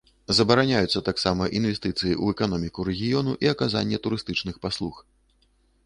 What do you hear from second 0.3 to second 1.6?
Забараняюцца таксама